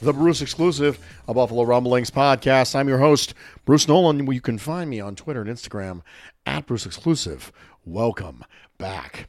[0.00, 2.74] the Bruce Exclusive, a Buffalo Rumblings podcast.
[2.74, 4.30] I'm your host, Bruce Nolan.
[4.30, 6.02] You can find me on Twitter and Instagram
[6.44, 7.52] at Bruce Exclusive.
[7.84, 8.44] Welcome
[8.78, 9.28] back.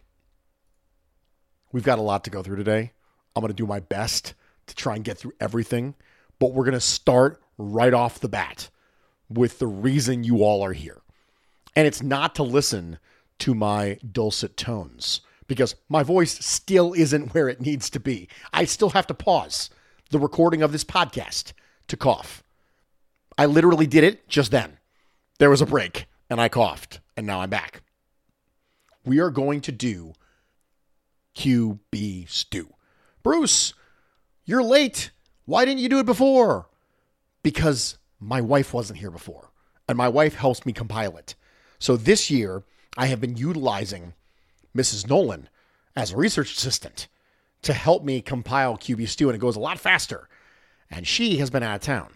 [1.72, 2.92] We've got a lot to go through today.
[3.36, 4.34] I'm going to do my best
[4.68, 5.96] to try and get through everything,
[6.40, 8.70] but we're going to start right off the bat
[9.30, 11.02] with the reason you all are here.
[11.76, 13.00] And it's not to listen
[13.40, 18.28] to my dulcet tones because my voice still isn't where it needs to be.
[18.52, 19.70] I still have to pause
[20.09, 21.53] the recording of this podcast
[21.88, 22.44] to cough.
[23.38, 24.77] I literally did it just then.
[25.39, 27.81] There was a break and I coughed, and now I'm back.
[29.05, 30.13] We are going to do
[31.35, 32.73] QB Stew.
[33.23, 33.73] Bruce,
[34.45, 35.11] you're late.
[35.45, 36.67] Why didn't you do it before?
[37.44, 39.52] Because my wife wasn't here before,
[39.88, 41.35] and my wife helps me compile it.
[41.80, 42.63] So this year,
[42.97, 44.13] I have been utilizing
[44.75, 45.08] Mrs.
[45.08, 45.47] Nolan
[45.95, 47.08] as a research assistant
[47.68, 50.28] to help me compile QB Stew, and it goes a lot faster.
[50.90, 52.14] And she has been out of town.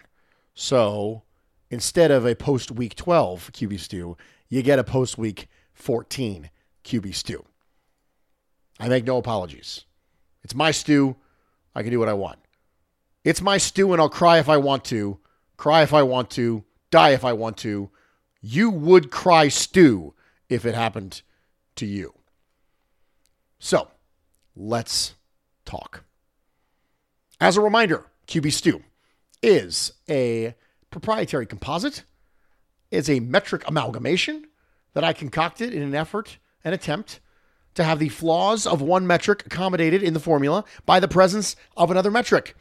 [0.53, 1.23] So
[1.69, 6.49] instead of a post week 12 QB Stew, you get a post week 14
[6.85, 7.45] QB Stew.
[8.79, 9.85] I make no apologies.
[10.43, 11.17] It's my stew.
[11.75, 12.39] I can do what I want.
[13.23, 15.19] It's my stew, and I'll cry if I want to,
[15.57, 17.91] cry if I want to, die if I want to.
[18.41, 20.15] You would cry stew
[20.49, 21.21] if it happened
[21.75, 22.13] to you.
[23.59, 23.89] So
[24.55, 25.13] let's
[25.65, 26.03] talk.
[27.39, 28.83] As a reminder, QB Stew
[29.41, 30.55] is a
[30.89, 32.03] proprietary composite,
[32.91, 34.47] is a metric amalgamation
[34.93, 37.19] that I concocted in an effort and attempt
[37.75, 41.89] to have the flaws of one metric accommodated in the formula by the presence of
[41.89, 42.55] another metric.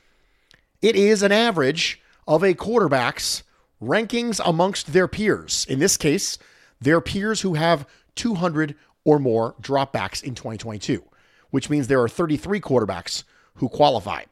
[0.81, 3.43] It is an average of a quarterback's
[3.83, 5.67] rankings amongst their peers.
[5.69, 6.39] In this case,
[6.81, 11.03] their peers who have 200 or more dropbacks in 2022,
[11.51, 13.25] which means there are 33 quarterbacks
[13.55, 14.25] who qualify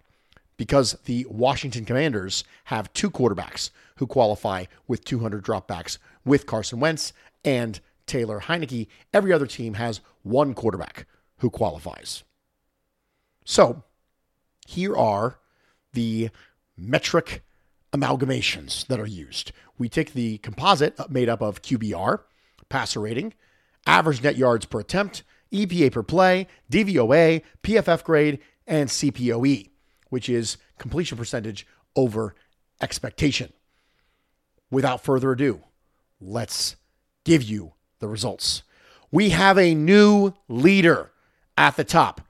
[0.56, 7.12] because the Washington Commanders have two quarterbacks who qualify with 200 dropbacks with Carson Wentz
[7.44, 8.88] and Taylor Heinicke.
[9.14, 11.06] Every other team has one quarterback
[11.38, 12.24] who qualifies.
[13.44, 13.84] So
[14.66, 15.38] here are
[15.92, 16.30] the
[16.76, 17.42] metric
[17.92, 19.52] amalgamations that are used.
[19.78, 22.20] We take the composite made up of QBR,
[22.68, 23.34] passer rating,
[23.86, 29.70] average net yards per attempt, EPA per play, DVOA, PFF grade, and CPOE,
[30.10, 31.66] which is completion percentage
[31.96, 32.34] over
[32.80, 33.52] expectation.
[34.70, 35.62] Without further ado,
[36.20, 36.76] let's
[37.24, 38.62] give you the results.
[39.10, 41.10] We have a new leader
[41.56, 42.20] at the top.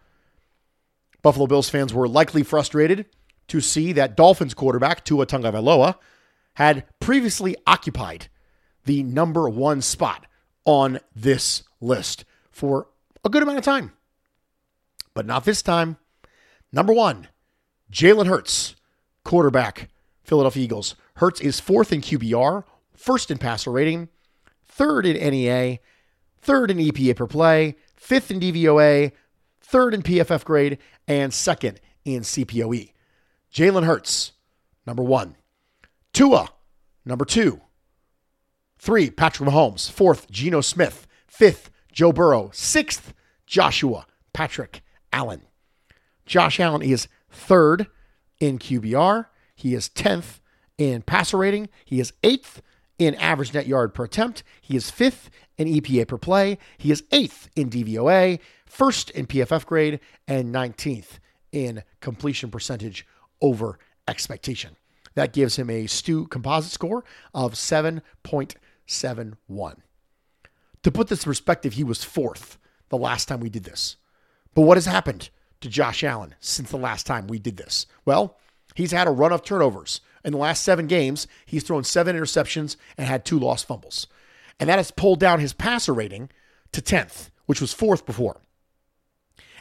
[1.23, 3.07] Buffalo Bills fans were likely frustrated
[3.49, 5.97] to see that Dolphins quarterback Tua Tagovailoa
[6.55, 8.29] had previously occupied
[8.85, 10.27] the number one spot
[10.65, 12.89] on this list for
[13.29, 13.93] a good amount of time.
[15.15, 15.99] But not this time.
[16.73, 17.29] Number one,
[17.93, 18.75] Jalen Hurts,
[19.23, 19.91] quarterback,
[20.23, 20.95] Philadelphia Eagles.
[21.17, 24.09] Hurts is fourth in QBR, first in passer rating,
[24.67, 25.79] third in NEA,
[26.41, 29.13] third in EPA per play, fifth in DVOA,
[29.61, 32.93] third in PFF grade, and second in CPOE.
[33.53, 34.33] Jalen Hurts,
[34.87, 35.37] number one.
[36.13, 36.49] Tua,
[37.05, 37.61] number two.
[38.79, 39.91] Three, Patrick Mahomes.
[39.91, 41.07] Fourth, Geno Smith.
[41.27, 42.51] Fifth, Joe Burrow.
[42.53, 43.13] Sixth,
[43.49, 45.41] Joshua Patrick Allen.
[46.27, 47.87] Josh Allen is third
[48.39, 49.25] in QBR.
[49.57, 50.41] He is 10th
[50.77, 51.71] in passer rating.
[51.87, 52.61] He is eighth
[52.99, 54.43] in average net yard per attempt.
[54.61, 56.59] He is fifth in EPA per play.
[56.77, 61.19] He is eighth in DVOA, first in PFF grade, and 19th
[61.51, 63.07] in completion percentage
[63.41, 64.77] over expectation.
[65.15, 67.03] That gives him a Stew composite score
[67.33, 69.77] of 7.71.
[70.83, 72.59] To put this in perspective, he was fourth
[72.89, 73.97] the last time we did this.
[74.55, 75.31] But what has happened
[75.61, 77.87] to Josh Allen since the last time we did this?
[78.05, 78.37] Well,
[78.75, 80.01] he's had a run of turnovers.
[80.25, 84.07] In the last seven games, he's thrown seven interceptions and had two lost fumbles.
[84.59, 86.31] And that has pulled down his passer rating
[86.73, 88.41] to 10th, which was fourth before.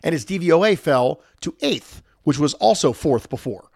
[0.03, 3.69] And his DVOA fell to eighth, which was also fourth before.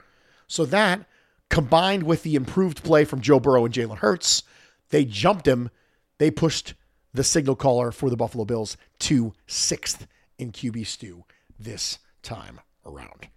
[0.47, 1.05] So that,
[1.49, 4.43] combined with the improved play from Joe Burrow and Jalen Hurts,
[4.89, 5.69] they jumped him.
[6.17, 6.73] They pushed
[7.13, 11.25] the signal caller for the Buffalo Bills to sixth in QB stew
[11.59, 13.27] this time around.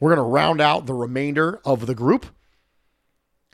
[0.00, 2.26] We're going to round out the remainder of the group.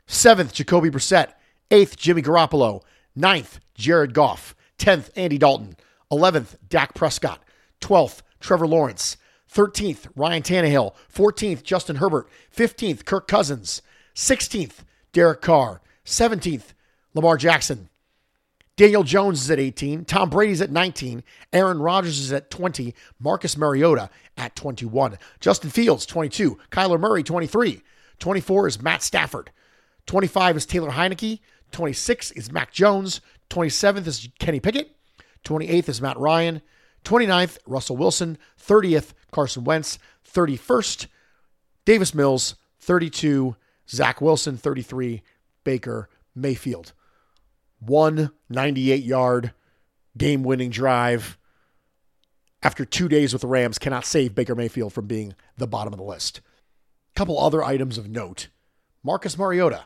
[0.07, 1.33] Seventh, Jacoby Brissett.
[1.71, 2.81] Eighth, Jimmy Garoppolo.
[3.15, 4.55] Ninth, Jared Goff.
[4.77, 5.75] Tenth, Andy Dalton.
[6.11, 7.41] Eleventh, Dak Prescott.
[7.79, 9.17] Twelfth, Trevor Lawrence.
[9.51, 10.93] 13th, Ryan Tannehill.
[11.13, 12.29] 14th, Justin Herbert.
[12.55, 13.81] 15th, Kirk Cousins.
[14.13, 14.83] 16th,
[15.13, 15.81] Derek Carr.
[16.05, 16.73] 17th,
[17.13, 17.89] Lamar Jackson.
[18.77, 20.05] Daniel Jones is at 18.
[20.05, 21.23] Tom Brady's at 19.
[21.53, 22.93] Aaron Rodgers is at 20.
[23.19, 25.17] Marcus Mariota at 21.
[25.39, 26.57] Justin Fields, 22.
[26.71, 27.81] Kyler Murray, 23.
[28.19, 29.51] 24 is Matt Stafford.
[30.07, 31.39] 25 is Taylor Heinicke.
[31.71, 33.21] 26 is Mac Jones.
[33.49, 34.95] 27th is Kenny Pickett.
[35.45, 36.61] 28th is Matt Ryan.
[37.05, 38.37] 29th, Russell Wilson.
[38.59, 39.99] 30th, Carson Wentz.
[40.33, 41.07] 31st,
[41.85, 42.55] Davis Mills.
[42.79, 43.55] 32,
[43.89, 44.57] Zach Wilson.
[44.57, 45.21] 33,
[45.63, 46.93] Baker Mayfield.
[47.85, 49.53] One 98 yard
[50.17, 51.37] game winning drive
[52.63, 55.97] after two days with the Rams cannot save Baker Mayfield from being the bottom of
[55.97, 56.41] the list.
[57.15, 58.47] Couple other items of note
[59.03, 59.85] Marcus Mariota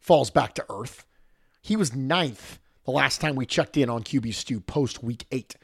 [0.00, 1.06] falls back to earth.
[1.62, 5.54] He was ninth the last time we checked in on QB Stew post week eight,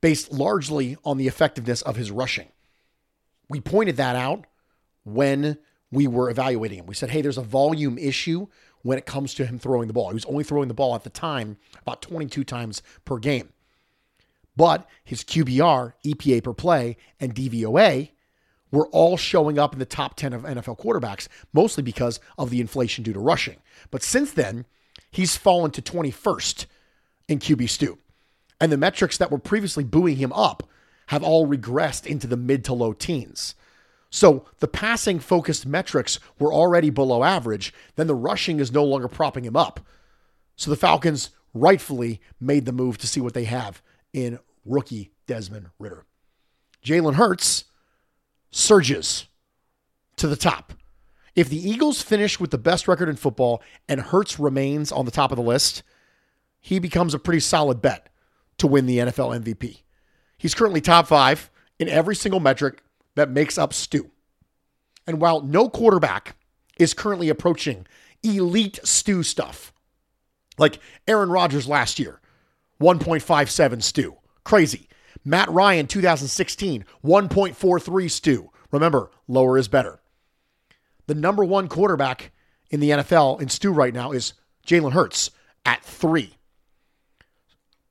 [0.00, 2.48] based largely on the effectiveness of his rushing.
[3.48, 4.46] We pointed that out
[5.04, 5.58] when
[5.90, 6.86] we were evaluating him.
[6.86, 8.46] We said, hey, there's a volume issue
[8.82, 10.08] when it comes to him throwing the ball.
[10.08, 13.50] He was only throwing the ball at the time about 22 times per game.
[14.56, 18.10] But his QBR, EPA per play, and DVOA
[18.70, 22.60] were all showing up in the top 10 of NFL quarterbacks, mostly because of the
[22.60, 23.56] inflation due to rushing.
[23.90, 24.66] But since then,
[25.10, 26.66] he's fallen to 21st
[27.28, 27.98] in QB stew.
[28.60, 30.68] And the metrics that were previously buoying him up
[31.06, 33.54] have all regressed into the mid to low teens.
[34.10, 39.08] So the passing focused metrics were already below average, then the rushing is no longer
[39.08, 39.80] propping him up.
[40.56, 43.80] So the Falcons rightfully made the move to see what they have
[44.12, 46.04] in rookie Desmond Ridder.
[46.84, 47.64] Jalen Hurts
[48.50, 49.26] surges
[50.16, 50.72] to the top.
[51.36, 55.10] If the Eagles finish with the best record in football and Hurts remains on the
[55.12, 55.84] top of the list,
[56.58, 58.08] he becomes a pretty solid bet
[58.58, 59.82] to win the NFL MVP.
[60.36, 62.82] He's currently top five in every single metric
[63.20, 64.10] that makes up Stew.
[65.06, 66.36] And while no quarterback
[66.78, 67.86] is currently approaching
[68.22, 69.74] elite Stew stuff,
[70.56, 72.18] like Aaron Rodgers last year,
[72.80, 74.88] 1.57 Stew, crazy.
[75.22, 78.50] Matt Ryan, 2016, 1.43 Stew.
[78.70, 80.00] Remember, lower is better.
[81.06, 82.32] The number one quarterback
[82.70, 84.32] in the NFL in Stew right now is
[84.66, 85.30] Jalen Hurts
[85.66, 86.36] at three.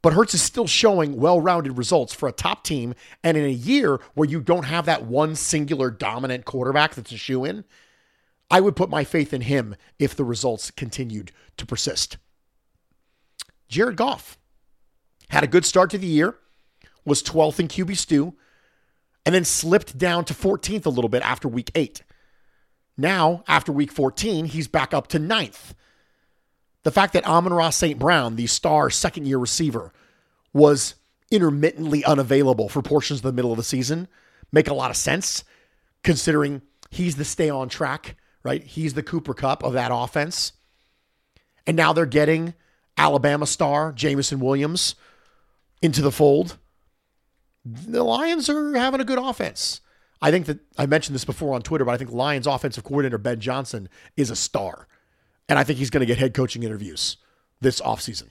[0.02, 2.94] But Hurts is still showing well rounded results for a top team.
[3.24, 7.18] And in a year where you don't have that one singular dominant quarterback that's a
[7.18, 7.66] shoe in,
[8.50, 12.18] I would put my faith in him if the results continued to persist.
[13.68, 14.40] Jared Goff
[15.30, 16.36] had a good start to the year,
[17.06, 18.36] was 12th in QB stew,
[19.26, 22.04] and then slipped down to 14th a little bit after week eight.
[22.98, 25.76] Now, after week 14, he's back up to ninth.
[26.84, 28.00] The fact that Amon-Ra St.
[28.00, 29.92] Brown, the star second year receiver,
[30.54, 30.96] was
[31.32, 34.08] intermittently unavailable for portions of the middle of the season
[34.52, 35.44] make a lot of sense
[36.04, 38.64] considering he's the stay on track, right?
[38.64, 40.54] He's the Cooper Kupp of that offense.
[41.68, 42.54] And now they're getting
[42.98, 44.96] Alabama star Jameson Williams
[45.82, 46.58] into the fold.
[47.64, 49.82] The Lions are having a good offense.
[50.22, 53.18] I think that I mentioned this before on Twitter, but I think Lions offensive coordinator
[53.18, 54.88] Ben Johnson is a star.
[55.50, 57.18] And I think he's going to get head coaching interviews
[57.60, 58.30] this offseason.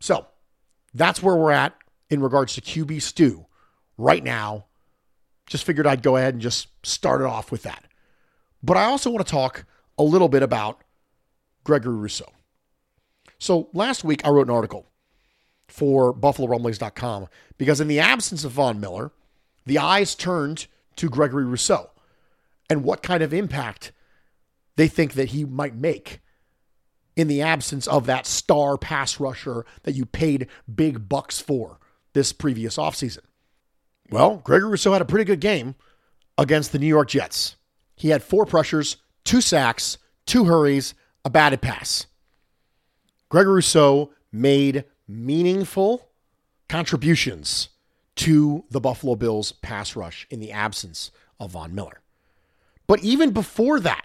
[0.00, 0.26] So
[0.94, 1.74] that's where we're at
[2.10, 3.46] in regards to QB stew
[3.96, 4.66] right now.
[5.46, 7.84] Just figured I'd go ahead and just start it off with that.
[8.62, 9.64] But I also want to talk
[9.98, 10.82] a little bit about
[11.64, 12.30] Gregory Rousseau.
[13.38, 14.86] So last week I wrote an article
[15.66, 19.10] for BuffaloRumblings.com because in the absence of Von Miller,
[19.64, 21.90] the eyes turned to Gregory Rousseau
[22.68, 23.92] and what kind of impact
[24.76, 26.20] they think that he might make
[27.16, 31.78] in the absence of that star pass rusher that you paid big bucks for
[32.14, 33.20] this previous offseason.
[34.10, 35.74] Well, Gregory Rousseau had a pretty good game
[36.36, 37.56] against the New York Jets.
[37.96, 42.06] He had four pressures, two sacks, two hurries, a batted pass.
[43.28, 46.08] Gregory Rousseau made meaningful
[46.68, 47.68] contributions
[48.16, 52.00] to the Buffalo Bills pass rush in the absence of Von Miller.
[52.86, 54.04] But even before that,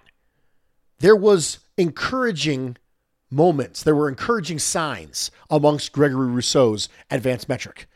[1.00, 2.78] there was encouraging
[3.30, 3.84] moments.
[3.84, 7.88] There were encouraging signs amongst Gregory Rousseau's advanced metric.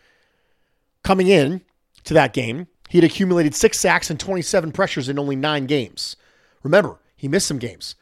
[1.03, 1.61] Coming in
[2.03, 6.15] to that game, he had accumulated six sacks and 27 pressures in only nine games.
[6.63, 7.95] Remember, he missed some games.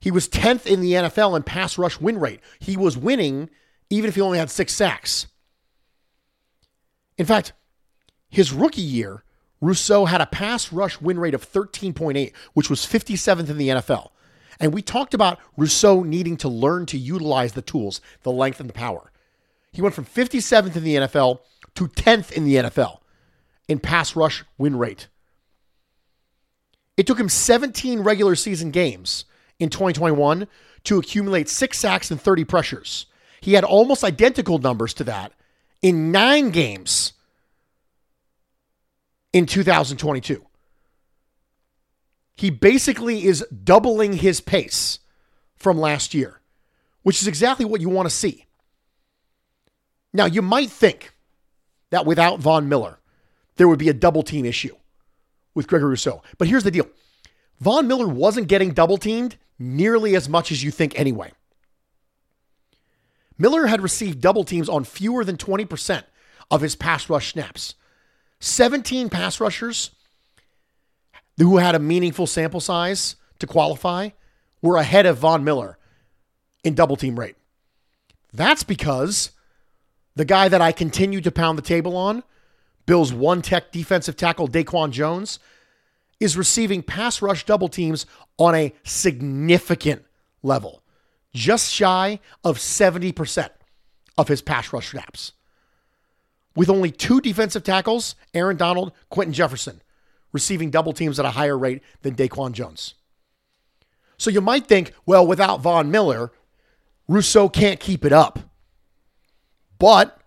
[0.00, 2.40] He was 10th in the NFL in pass rush win rate.
[2.58, 3.50] He was winning
[3.90, 5.26] even if he only had six sacks.
[7.16, 7.52] In fact,
[8.28, 9.24] his rookie year,
[9.60, 14.10] Rousseau had a pass rush win rate of 13.8, which was 57th in the NFL.
[14.58, 18.68] And we talked about Rousseau needing to learn to utilize the tools, the length and
[18.68, 19.12] the power.
[19.72, 21.40] He went from 57th in the NFL
[21.74, 22.98] to 10th in the NFL
[23.68, 25.08] in pass rush win rate.
[26.96, 29.26] It took him 17 regular season games
[29.58, 30.48] in 2021
[30.84, 33.06] to accumulate six sacks and 30 pressures.
[33.40, 35.32] He had almost identical numbers to that
[35.82, 37.12] in nine games
[39.32, 40.45] in 2022.
[42.36, 44.98] He basically is doubling his pace
[45.56, 46.40] from last year,
[47.02, 48.44] which is exactly what you want to see.
[50.12, 51.14] Now, you might think
[51.90, 52.98] that without Von Miller,
[53.56, 54.76] there would be a double team issue
[55.54, 56.22] with Gregory Rousseau.
[56.36, 56.88] But here's the deal
[57.60, 61.32] Von Miller wasn't getting double teamed nearly as much as you think anyway.
[63.38, 66.04] Miller had received double teams on fewer than 20%
[66.50, 67.74] of his pass rush snaps.
[68.40, 69.90] 17 pass rushers
[71.38, 74.10] who had a meaningful sample size to qualify
[74.62, 75.78] were ahead of Von Miller
[76.64, 77.36] in double team rate.
[78.32, 79.30] That's because
[80.14, 82.22] the guy that I continue to pound the table on,
[82.86, 85.38] Bills one tech defensive tackle Daquan Jones,
[86.18, 88.06] is receiving pass rush double teams
[88.38, 90.04] on a significant
[90.42, 90.82] level,
[91.34, 93.50] just shy of 70%
[94.16, 95.32] of his pass rush snaps
[96.56, 99.82] with only two defensive tackles, Aaron Donald, Quinton Jefferson,
[100.32, 102.94] receiving double teams at a higher rate than Daquan Jones.
[104.18, 106.32] So you might think, well, without Von Miller,
[107.08, 108.38] Rousseau can't keep it up.
[109.78, 110.18] But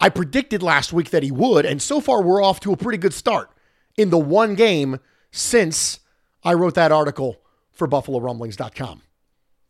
[0.00, 2.98] I predicted last week that he would, and so far we're off to a pretty
[2.98, 3.50] good start
[3.96, 4.98] in the one game
[5.30, 6.00] since
[6.42, 7.40] I wrote that article
[7.72, 9.02] for BuffaloRumblings.com.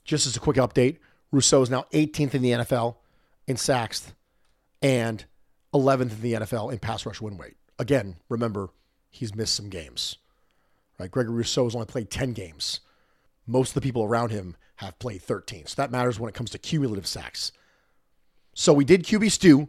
[0.04, 0.98] Just as a quick update,
[1.30, 2.96] Rousseau is now 18th in the NFL
[3.46, 4.12] in sacks
[4.80, 5.24] and
[5.74, 7.56] 11th in the NFL in pass rush win rate.
[7.78, 8.70] Again, remember,
[9.10, 10.16] he's missed some games.
[10.98, 11.10] Right?
[11.10, 12.80] Gregory Rousseau has only played 10 games.
[13.46, 15.66] Most of the people around him have played 13.
[15.66, 17.52] So that matters when it comes to cumulative sacks.
[18.54, 19.68] So we did QB Stew.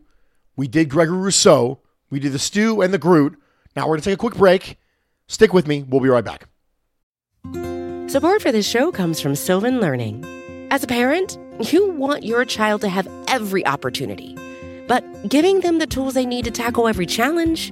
[0.56, 1.80] We did Gregory Rousseau.
[2.10, 3.40] We did the Stew and the Groot.
[3.76, 4.78] Now we're going to take a quick break.
[5.28, 5.84] Stick with me.
[5.84, 6.48] We'll be right back.
[8.10, 10.26] Support for this show comes from Sylvan Learning.
[10.72, 11.38] As a parent,
[11.72, 14.36] you want your child to have every opportunity–
[14.90, 17.72] but giving them the tools they need to tackle every challenge,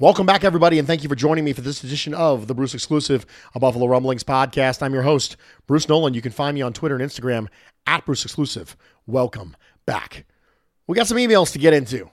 [0.00, 2.72] Welcome back, everybody, and thank you for joining me for this edition of the Bruce
[2.72, 4.82] Exclusive, a Buffalo Rumblings podcast.
[4.82, 6.14] I'm your host, Bruce Nolan.
[6.14, 7.48] You can find me on Twitter and Instagram
[7.86, 8.78] at Bruce Exclusive.
[9.06, 9.54] Welcome
[9.84, 10.24] back.
[10.86, 12.08] We got some emails to get into.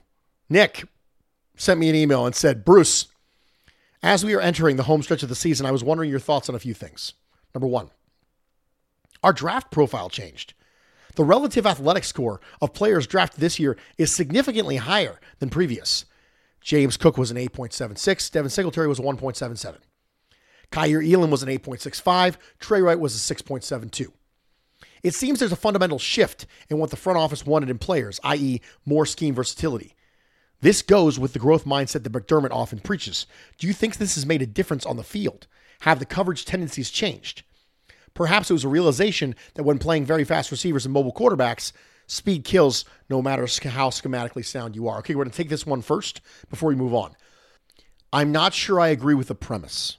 [0.50, 0.84] Nick
[1.56, 3.06] sent me an email and said, Bruce,
[4.02, 6.50] as we are entering the home stretch of the season, I was wondering your thoughts
[6.50, 7.14] on a few things.
[7.54, 7.88] Number one,
[9.22, 10.52] our draft profile changed.
[11.16, 16.04] The relative athletic score of players drafted this year is significantly higher than previous.
[16.60, 19.76] James Cook was an 8.76, Devin Singletary was a 1.77.
[20.70, 24.12] Kaiir Elam was an 8.65, Trey White was a 6.72.
[25.02, 28.60] It seems there's a fundamental shift in what the front office wanted in players, i.e.,
[28.84, 29.94] more scheme versatility.
[30.60, 33.26] This goes with the growth mindset that McDermott often preaches.
[33.58, 35.46] Do you think this has made a difference on the field?
[35.80, 37.44] Have the coverage tendencies changed?
[38.14, 41.72] Perhaps it was a realization that when playing very fast receivers and mobile quarterbacks,
[42.08, 44.98] speed kills no matter how schematically sound you are.
[44.98, 47.14] Okay, we're going to take this one first before we move on.
[48.12, 49.98] I'm not sure I agree with the premise.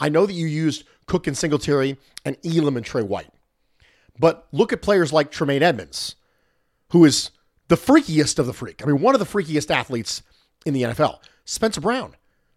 [0.00, 3.30] I know that you used Cook and Singletary and Elam and Trey White.
[4.18, 6.16] But look at players like Tremaine Edmunds,
[6.90, 7.30] who is
[7.68, 8.82] the freakiest of the freak.
[8.82, 10.22] I mean, one of the freakiest athletes
[10.66, 11.18] in the NFL.
[11.44, 12.16] Spencer Brown,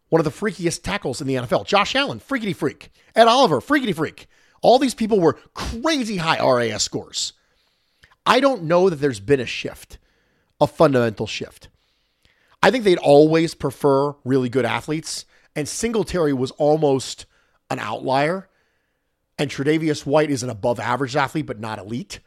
[0.09, 1.65] one of the freakiest tackles in the NFL.
[1.65, 2.89] Josh Allen, freakity freak.
[3.15, 4.27] Ed Oliver, freakity freak.
[4.61, 7.33] All these people were crazy high RAS scores.
[8.25, 9.97] I don't know that there's been a shift,
[10.59, 11.69] a fundamental shift.
[12.63, 17.25] I think they'd always prefer really good athletes, and Singletary was almost
[17.69, 18.49] an outlier,
[19.37, 22.19] and Tre'Davious White is an above average athlete, but not elite.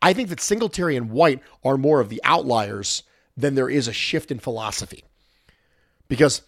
[0.00, 3.02] I think that Singletary and White are more of the outliers
[3.36, 5.04] than there is a shift in philosophy.
[6.08, 6.42] Because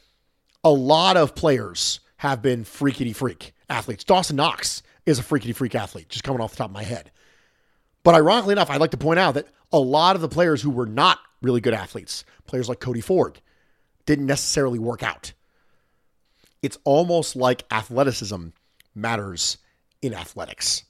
[0.64, 4.04] a lot of players have been freakity freak athletes.
[4.04, 7.10] Dawson Knox is a freakity freak athlete, just coming off the top of my head.
[8.02, 10.70] But ironically enough, I'd like to point out that a lot of the players who
[10.70, 13.40] were not really good athletes, players like Cody Ford,
[14.06, 15.32] didn't necessarily work out.
[16.62, 18.48] It's almost like athleticism
[18.94, 19.58] matters
[20.02, 20.84] in athletics.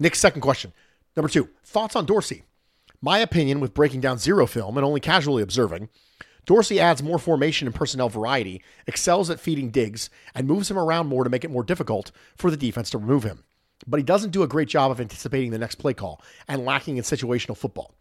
[0.00, 0.72] Nick's second question.
[1.16, 2.44] Number two, thoughts on Dorsey.
[3.00, 5.88] My opinion with breaking down zero film and only casually observing,
[6.46, 11.06] Dorsey adds more formation and personnel variety, excels at feeding Diggs, and moves him around
[11.06, 13.44] more to make it more difficult for the defense to remove him.
[13.88, 16.98] But he doesn't do a great job of anticipating the next play call and lacking
[16.98, 17.94] in situational football.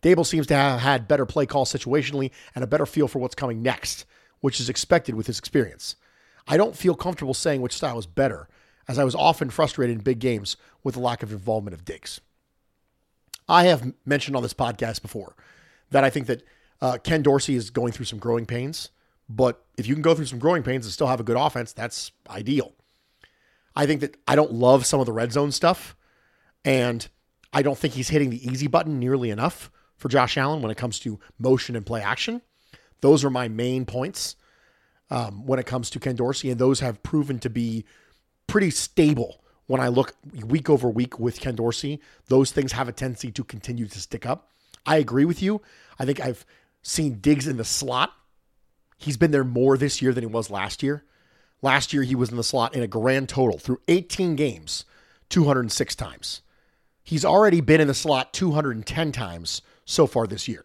[0.00, 3.34] Daboll seems to have had better play call situationally and a better feel for what's
[3.34, 4.06] coming next,
[4.40, 5.96] which is expected with his experience.
[6.48, 8.48] I don't feel comfortable saying which style is better,
[8.88, 12.20] as I was often frustrated in big games with the lack of involvement of Diggs.
[13.48, 15.36] I have mentioned on this podcast before
[15.90, 16.42] that I think that
[16.80, 18.90] uh, Ken Dorsey is going through some growing pains,
[19.28, 21.72] but if you can go through some growing pains and still have a good offense,
[21.72, 22.72] that's ideal.
[23.74, 25.96] I think that I don't love some of the red zone stuff,
[26.64, 27.06] and
[27.52, 30.76] I don't think he's hitting the easy button nearly enough for Josh Allen when it
[30.76, 32.42] comes to motion and play action.
[33.00, 34.36] Those are my main points
[35.10, 37.84] um, when it comes to Ken Dorsey, and those have proven to be
[38.46, 40.14] pretty stable when I look
[40.44, 42.00] week over week with Ken Dorsey.
[42.28, 44.50] Those things have a tendency to continue to stick up.
[44.84, 45.62] I agree with you.
[45.98, 46.44] I think I've
[46.82, 48.12] seen Diggs in the slot.
[48.98, 51.04] He's been there more this year than he was last year.
[51.62, 54.84] Last year, he was in the slot in a grand total through 18 games,
[55.28, 56.42] 206 times.
[57.04, 60.64] He's already been in the slot 210 times so far this year.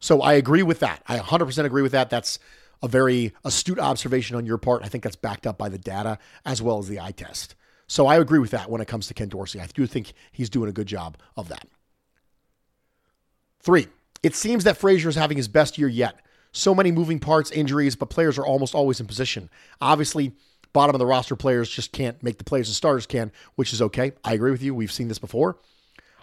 [0.00, 1.02] So I agree with that.
[1.06, 2.10] I 100% agree with that.
[2.10, 2.38] That's
[2.82, 4.82] a very astute observation on your part.
[4.82, 7.54] I think that's backed up by the data as well as the eye test.
[7.86, 9.60] So I agree with that when it comes to Ken Dorsey.
[9.60, 11.66] I do think he's doing a good job of that.
[13.60, 13.86] Three,
[14.22, 16.20] it seems that Frazier is having his best year yet.
[16.56, 19.50] So many moving parts, injuries, but players are almost always in position.
[19.78, 20.32] Obviously,
[20.72, 23.82] bottom of the roster players just can't make the plays and starters can, which is
[23.82, 24.12] okay.
[24.24, 24.74] I agree with you.
[24.74, 25.58] We've seen this before.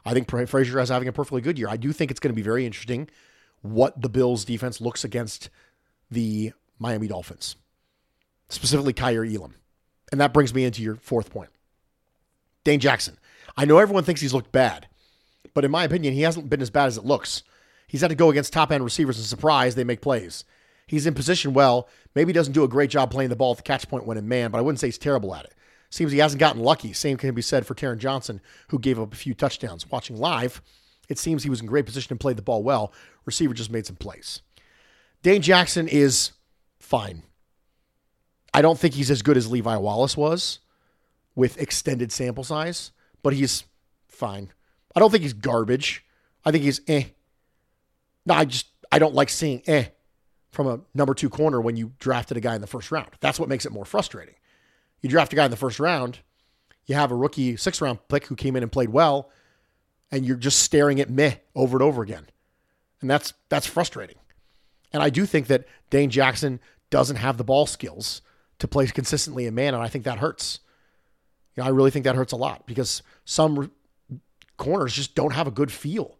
[0.03, 1.69] I think Frazier is having a perfectly good year.
[1.69, 3.09] I do think it's going to be very interesting
[3.61, 5.51] what the Bills defense looks against
[6.09, 7.55] the Miami Dolphins,
[8.49, 9.53] specifically Kaiir Elam.
[10.11, 11.51] And that brings me into your fourth point.
[12.63, 13.19] Dane Jackson.
[13.55, 14.87] I know everyone thinks he's looked bad,
[15.53, 17.43] but in my opinion, he hasn't been as bad as it looks.
[17.93, 20.45] He's had to go against top end receivers and surprise they make plays.
[20.87, 21.87] He's in position well.
[22.15, 24.17] Maybe he doesn't do a great job playing the ball at the catch point when
[24.17, 25.53] in man, but I wouldn't say he's terrible at it.
[25.91, 26.91] Seems he hasn't gotten lucky.
[26.91, 29.91] Same can be said for Taron Johnson, who gave up a few touchdowns.
[29.91, 30.59] Watching live,
[31.07, 32.91] it seems he was in great position and played the ball well.
[33.25, 34.41] Receiver just made some plays.
[35.21, 36.31] Dane Jackson is
[36.79, 37.21] fine.
[38.55, 40.57] I don't think he's as good as Levi Wallace was
[41.35, 42.89] with extended sample size,
[43.21, 43.65] but he's
[44.07, 44.51] fine.
[44.95, 46.03] I don't think he's garbage.
[46.43, 47.03] I think he's eh.
[48.25, 49.85] No, I just I don't like seeing eh
[50.51, 53.09] from a number two corner when you drafted a guy in the first round.
[53.19, 54.35] That's what makes it more frustrating.
[55.01, 56.19] You draft a guy in the first round,
[56.85, 59.31] you have a rookie six round pick who came in and played well,
[60.11, 62.27] and you're just staring at meh over and over again.
[63.01, 64.17] And that's that's frustrating.
[64.91, 66.59] And I do think that Dane Jackson
[66.89, 68.21] doesn't have the ball skills
[68.59, 70.59] to play consistently in man, and I think that hurts.
[71.55, 73.71] You know, I really think that hurts a lot because some
[74.57, 76.17] corners just don't have a good feel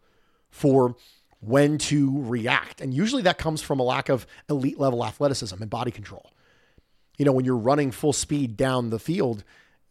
[0.50, 0.96] for
[1.46, 2.82] when to react.
[2.82, 6.32] And usually that comes from a lack of elite level athleticism and body control.
[7.18, 9.44] You know, when you're running full speed down the field,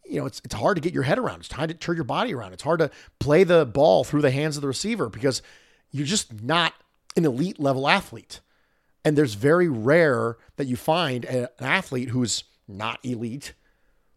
[0.05, 1.39] you know, it's it's hard to get your head around.
[1.39, 2.53] It's hard to turn your body around.
[2.53, 5.41] It's hard to play the ball through the hands of the receiver because
[5.91, 6.73] you're just not
[7.15, 8.41] an elite level athlete.
[9.05, 13.53] And there's very rare that you find an athlete who's not elite,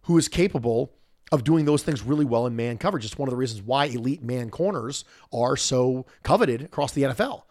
[0.03, 0.96] who is capable
[1.33, 3.05] of doing those things really well in man coverage.
[3.05, 7.43] It's one of the reasons why elite man corners are so coveted across the NFL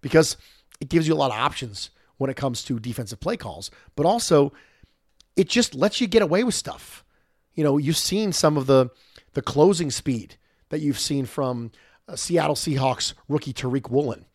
[0.00, 0.36] because
[0.80, 4.06] it gives you a lot of options when it comes to defensive play calls, but
[4.06, 4.52] also
[5.36, 7.04] it just lets you get away with stuff.
[7.54, 8.90] You know, you've seen some of the
[9.32, 10.36] the closing speed
[10.68, 11.70] that you've seen from
[12.06, 14.26] uh, Seattle Seahawks rookie Tariq Woolen.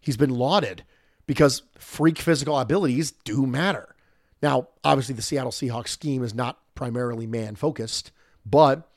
[0.00, 0.84] He's been lauded
[1.26, 3.94] because freak physical abilities do matter.
[4.42, 8.12] Now, obviously, the Seattle Seahawks scheme is not primarily man focused,
[8.44, 8.88] but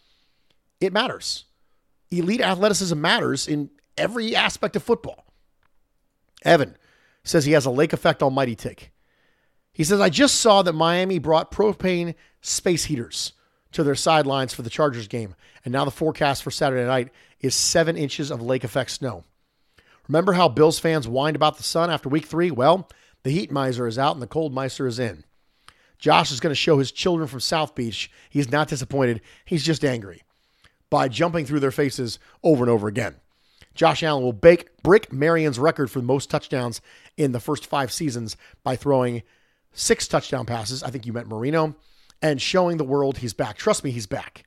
[0.79, 1.45] it matters.
[2.11, 5.25] Elite athleticism matters in every aspect of football.
[6.43, 6.77] Evan
[7.23, 8.91] says he has a lake effect on Mighty Tick.
[9.73, 13.33] He says, I just saw that Miami brought propane space heaters
[13.73, 15.35] to their sidelines for the Chargers game,
[15.65, 17.09] and now the forecast for Saturday night
[17.41, 19.25] is seven inches of lake effect snow.
[20.07, 22.51] Remember how Bills fans whined about the sun after week three?
[22.51, 22.87] Well,
[23.23, 25.23] the heat miser is out and the cold miser is in.
[25.97, 29.83] Josh is going to show his children from South Beach he's not disappointed, he's just
[29.83, 30.23] angry
[30.89, 33.15] by jumping through their faces over and over again.
[33.73, 36.79] Josh Allen will bake, break Marion's record for most touchdowns
[37.17, 39.21] in the first five seasons by throwing
[39.73, 40.81] six touchdown passes.
[40.81, 41.75] I think you meant Marino,
[42.21, 43.57] and showing the world he's back.
[43.57, 44.45] Trust me, he's back.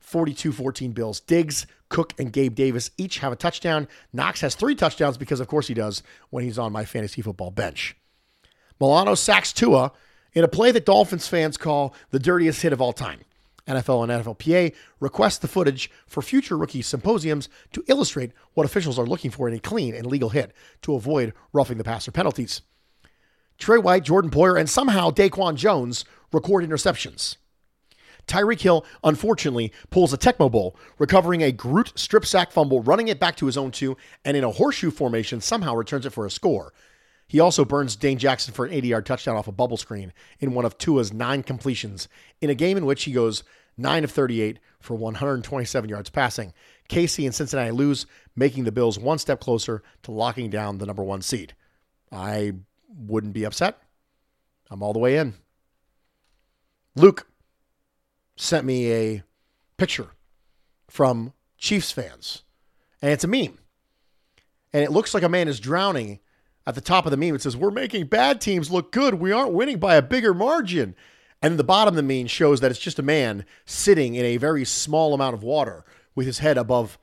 [0.00, 1.20] 42 14 Bills.
[1.20, 3.88] Diggs, Cook, and Gabe Davis each have a touchdown.
[4.12, 7.50] Knox has three touchdowns because, of course, he does when he's on my fantasy football
[7.50, 7.96] bench.
[8.80, 9.92] Milano sacks Tua
[10.36, 13.20] in a play that Dolphins fans call the dirtiest hit of all time.
[13.66, 19.06] NFL and NFLPA request the footage for future rookie symposiums to illustrate what officials are
[19.06, 22.60] looking for in a clean and legal hit to avoid roughing the passer penalties.
[23.58, 27.36] Trey White, Jordan Poyer, and somehow Daquan Jones record interceptions.
[28.26, 33.18] Tyreek Hill, unfortunately, pulls a Tecmo Bowl, recovering a Groot strip sack fumble, running it
[33.18, 36.30] back to his own two, and in a horseshoe formation, somehow returns it for a
[36.30, 36.74] score.
[37.28, 40.54] He also burns Dane Jackson for an 80 yard touchdown off a bubble screen in
[40.54, 42.08] one of Tua's nine completions
[42.40, 43.42] in a game in which he goes
[43.76, 46.52] 9 of 38 for 127 yards passing.
[46.88, 51.02] KC and Cincinnati lose, making the Bills one step closer to locking down the number
[51.02, 51.54] one seed.
[52.12, 52.52] I
[52.88, 53.78] wouldn't be upset.
[54.70, 55.34] I'm all the way in.
[56.94, 57.26] Luke
[58.36, 59.22] sent me a
[59.76, 60.08] picture
[60.88, 62.42] from Chiefs fans,
[63.02, 63.58] and it's a meme.
[64.72, 66.20] And it looks like a man is drowning
[66.66, 67.34] at the top of the meme.
[67.34, 69.14] It says, We're making bad teams look good.
[69.14, 70.94] We aren't winning by a bigger margin.
[71.42, 74.38] And the bottom of the meme shows that it's just a man sitting in a
[74.38, 76.98] very small amount of water with his head above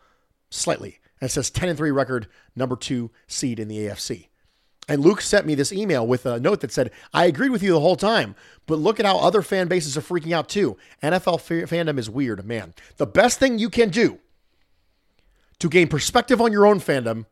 [0.50, 1.00] slightly.
[1.22, 4.28] And it says 10 and 3 record, number two seed in the AFC.
[4.90, 7.72] And Luke sent me this email with a note that said, I agreed with you
[7.72, 10.78] the whole time, but look at how other fan bases are freaking out too.
[11.02, 12.74] NFL f- fandom is weird, man.
[12.98, 14.20] The best thing you can do
[15.60, 17.26] to gain perspective on your own fandom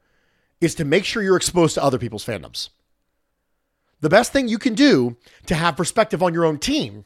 [0.62, 2.70] is to make sure you're exposed to other people's fandoms.
[4.00, 7.06] The best thing you can do to have perspective on your own team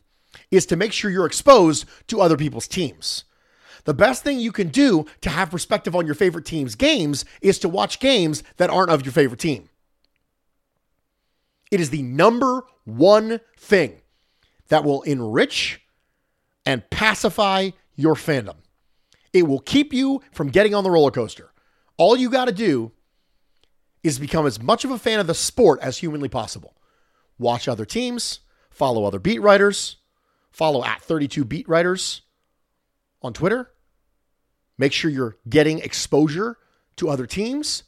[0.52, 3.24] is to make sure you're exposed to other people's teams.
[3.86, 7.60] The best thing you can do to have perspective on your favorite team's games is
[7.60, 9.70] to watch games that aren't of your favorite team.
[11.72, 14.02] It is the number one thing
[14.70, 15.82] that will enrich
[16.66, 18.56] and pacify your fandom.
[19.34, 21.52] It will keep you from getting on the roller coaster.
[21.98, 22.92] All you got to do
[24.06, 26.76] is become as much of a fan of the sport as humanly possible.
[27.40, 29.98] Watch other teams, follow other beat writers,
[30.52, 32.22] follow at 32 beat writers
[33.24, 33.72] on Twitter.
[34.78, 36.58] Make sure you're getting exposure
[36.98, 37.82] to other teams,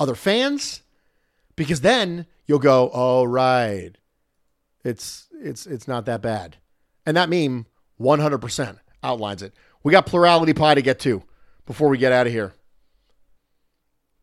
[0.00, 0.82] other fans,
[1.54, 3.92] because then you'll go, "Oh right.
[4.82, 6.56] It's it's it's not that bad."
[7.06, 7.66] And that meme
[8.00, 9.54] 100% outlines it.
[9.84, 11.22] We got plurality pie to get to
[11.66, 12.54] before we get out of here.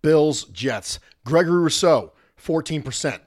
[0.02, 1.00] Bills Jets.
[1.26, 3.20] Gregory Rousseau 14%.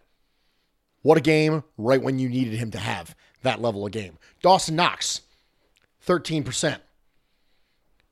[1.02, 4.18] What a game right when you needed him to have that level of game.
[4.42, 5.22] Dawson Knox
[6.06, 6.78] 13%.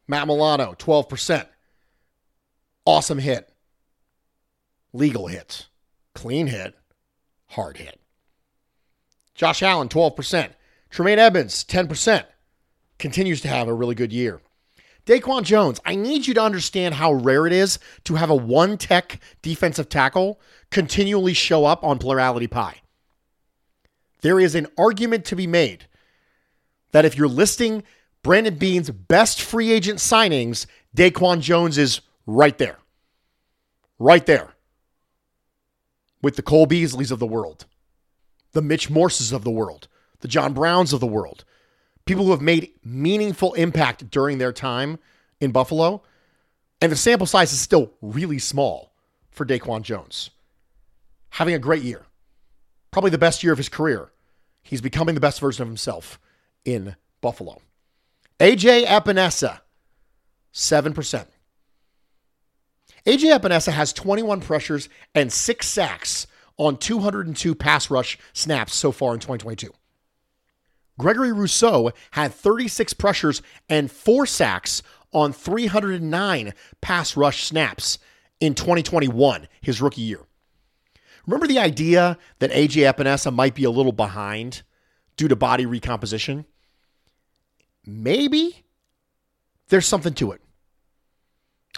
[0.07, 1.47] Matt Milano 12%.
[2.87, 3.51] Awesome hit.
[4.93, 5.67] Legal hit
[6.15, 6.75] clean hit,
[7.49, 8.01] hard hit.
[9.35, 10.53] Josh Allen, 12%.
[10.91, 12.25] Tremaine Edmunds, 10%.
[12.99, 14.41] Continues to have a really good year.
[15.07, 18.79] Daquan Jones, I need you to understand how rare it is to have a one
[18.79, 20.41] tech defensive tackle
[20.71, 22.81] continually show up on Plurality Pie.
[24.23, 25.87] There is an argument to be made
[26.93, 27.83] that if you're listing
[28.23, 30.65] Brandon Beane's best free agent signings,
[30.97, 32.79] Daquan Jones is right there.
[33.99, 34.55] Right there
[36.23, 37.67] with the Cole Beasleys of the world,
[38.53, 39.89] the Mitch Morses of the world,
[40.21, 41.45] the John Browns of the world,
[42.07, 44.99] people who have made meaningful impact during their time
[45.41, 46.03] in Buffalo.
[46.81, 48.93] And the sample size is still really small
[49.31, 50.31] for Daquan Jones.
[51.31, 52.07] Having a great year,
[52.91, 54.11] probably the best year of his career.
[54.63, 56.19] He's becoming the best version of himself
[56.65, 57.61] in Buffalo.
[58.41, 59.61] AJ Epenesa,
[60.53, 61.27] 7%.
[63.07, 69.15] AJ Epenesa has 21 pressures and six sacks on 202 pass rush snaps so far
[69.15, 69.73] in 2022.
[70.99, 77.99] Gregory Rousseau had 36 pressures and four sacks on 309 pass rush snaps
[78.41, 80.21] in 2021, his rookie year.
[81.27, 84.63] Remember the idea that AJ Epenesa might be a little behind
[85.17, 86.45] due to body recomposition?
[87.87, 88.65] Maybe
[89.69, 90.41] there's something to it.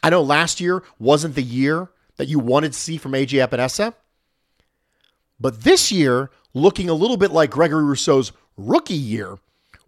[0.02, 3.94] I know last year wasn't the year that you wanted to see from AJ Epenesa,
[5.38, 9.38] but this year, looking a little bit like Gregory Rousseau's rookie year,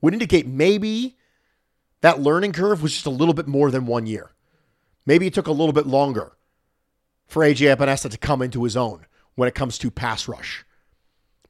[0.01, 1.17] would indicate maybe
[2.01, 4.31] that learning curve was just a little bit more than one year.
[5.07, 6.33] Maybe it took a little bit longer
[7.27, 10.65] for AJ Epenesa to come into his own when it comes to pass rush.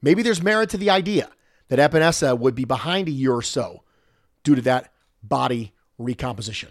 [0.00, 1.28] Maybe there's merit to the idea
[1.68, 3.82] that Epenesa would be behind a year or so
[4.42, 6.70] due to that body recomposition.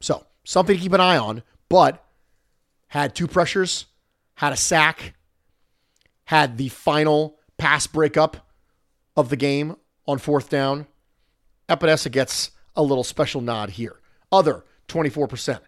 [0.00, 2.04] So, something to keep an eye on, but
[2.88, 3.86] had two pressures,
[4.34, 5.14] had a sack,
[6.24, 8.51] had the final pass breakup
[9.16, 10.86] of the game on fourth down.
[11.68, 14.00] Epenesa gets a little special nod here.
[14.30, 15.60] Other 24%.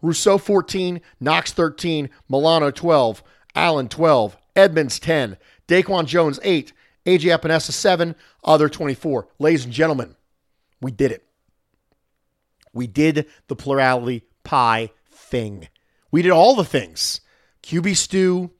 [0.00, 3.22] Rousseau 14, Knox 13, Milano 12,
[3.54, 5.36] Allen 12, Edmunds 10,
[5.68, 6.72] Daquan Jones 8,
[7.06, 9.28] AJ Epenesa 7, other 24.
[9.38, 10.16] Ladies and gentlemen,
[10.80, 11.24] we did it.
[12.72, 15.68] We did the plurality pie thing.
[16.10, 17.20] We did all the things.
[17.62, 18.50] QB Stew,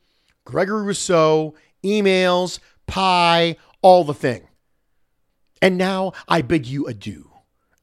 [0.44, 4.48] Gregory Rousseau, emails, pie, all the thing.
[5.60, 7.30] And now I bid you adieu.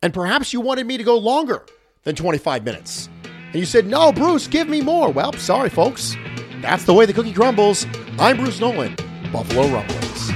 [0.02, 1.66] And perhaps you wanted me to go longer
[2.04, 3.10] than 25 minutes.
[3.24, 5.12] And you said, no, Bruce, give me more.
[5.12, 6.16] Well, sorry, folks.
[6.62, 7.86] That's the way the cookie crumbles.
[8.18, 8.96] I'm Bruce Nolan,
[9.32, 10.32] Buffalo Rumblings.